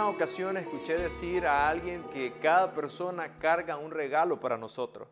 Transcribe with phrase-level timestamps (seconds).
[0.00, 5.08] una ocasión escuché decir a alguien que cada persona carga un regalo para nosotros,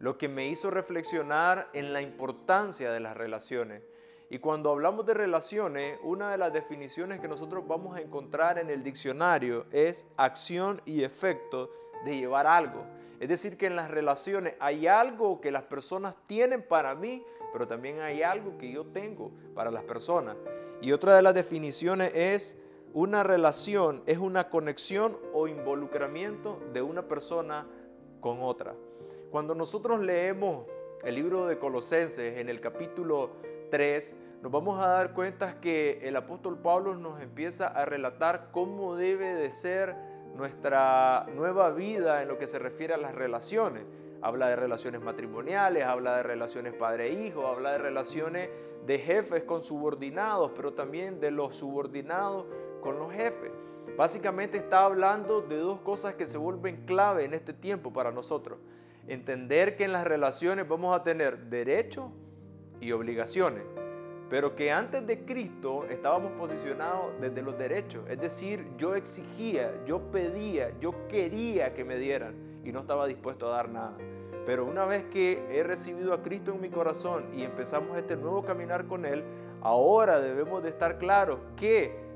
[0.00, 3.82] lo que me hizo reflexionar en la importancia de las relaciones.
[4.28, 8.68] Y cuando hablamos de relaciones, una de las definiciones que nosotros vamos a encontrar en
[8.68, 11.70] el diccionario es acción y efecto
[12.04, 12.84] de llevar algo.
[13.20, 17.68] Es decir, que en las relaciones hay algo que las personas tienen para mí, pero
[17.68, 20.36] también hay algo que yo tengo para las personas.
[20.82, 22.58] Y otra de las definiciones es
[22.96, 27.66] una relación es una conexión o involucramiento de una persona
[28.20, 28.74] con otra.
[29.30, 30.64] Cuando nosotros leemos
[31.04, 33.32] el libro de Colosenses en el capítulo
[33.70, 38.96] 3, nos vamos a dar cuenta que el apóstol Pablo nos empieza a relatar cómo
[38.96, 39.94] debe de ser
[40.34, 43.84] nuestra nueva vida en lo que se refiere a las relaciones.
[44.26, 48.50] Habla de relaciones matrimoniales, habla de relaciones padre-hijo, habla de relaciones
[48.84, 52.44] de jefes con subordinados, pero también de los subordinados
[52.80, 53.52] con los jefes.
[53.96, 58.58] Básicamente está hablando de dos cosas que se vuelven clave en este tiempo para nosotros.
[59.06, 62.10] Entender que en las relaciones vamos a tener derechos
[62.80, 63.62] y obligaciones,
[64.28, 68.02] pero que antes de Cristo estábamos posicionados desde los derechos.
[68.08, 73.46] Es decir, yo exigía, yo pedía, yo quería que me dieran y no estaba dispuesto
[73.46, 73.96] a dar nada.
[74.46, 78.44] Pero una vez que he recibido a Cristo en mi corazón y empezamos este nuevo
[78.44, 79.24] caminar con Él,
[79.60, 82.06] ahora debemos de estar claros que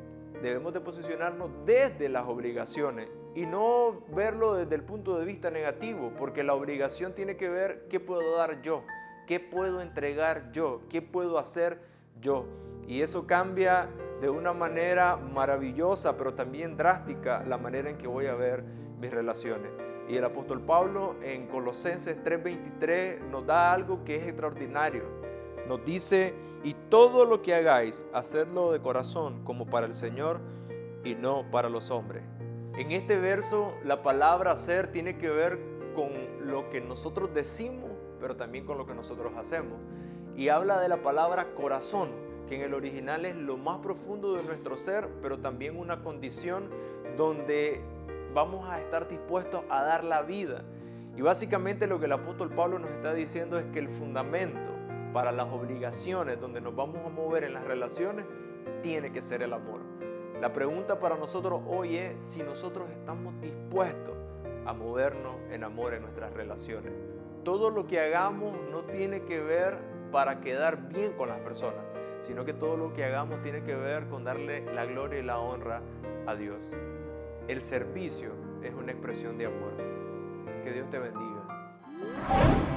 [0.40, 6.12] debemos de posicionarnos desde las obligaciones y no verlo desde el punto de vista negativo,
[6.16, 8.84] porque la obligación tiene que ver qué puedo dar yo,
[9.26, 11.80] qué puedo entregar yo, qué puedo hacer
[12.20, 12.46] yo.
[12.86, 13.88] Y eso cambia
[14.20, 18.64] de una manera maravillosa, pero también drástica, la manera en que voy a ver
[19.00, 19.89] mis relaciones.
[20.10, 25.04] Y el apóstol Pablo en Colosenses 3:23 nos da algo que es extraordinario.
[25.68, 30.40] Nos dice, y todo lo que hagáis, hacedlo de corazón como para el Señor
[31.04, 32.24] y no para los hombres.
[32.76, 35.60] En este verso la palabra hacer tiene que ver
[35.94, 36.10] con
[36.40, 39.78] lo que nosotros decimos, pero también con lo que nosotros hacemos.
[40.34, 42.10] Y habla de la palabra corazón,
[42.48, 46.68] que en el original es lo más profundo de nuestro ser, pero también una condición
[47.16, 47.80] donde
[48.34, 50.62] vamos a estar dispuestos a dar la vida.
[51.16, 54.80] Y básicamente lo que el apóstol Pablo nos está diciendo es que el fundamento
[55.12, 58.26] para las obligaciones donde nos vamos a mover en las relaciones,
[58.82, 59.80] tiene que ser el amor.
[60.40, 64.14] La pregunta para nosotros hoy es si nosotros estamos dispuestos
[64.64, 66.92] a movernos en amor en nuestras relaciones.
[67.44, 69.78] Todo lo que hagamos no tiene que ver
[70.12, 71.84] para quedar bien con las personas,
[72.20, 75.38] sino que todo lo que hagamos tiene que ver con darle la gloria y la
[75.38, 75.82] honra
[76.26, 76.72] a Dios.
[77.48, 79.72] El servicio es una expresión de amor.
[80.62, 82.69] Que Dios te bendiga.